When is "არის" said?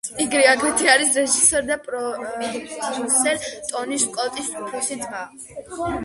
0.93-1.09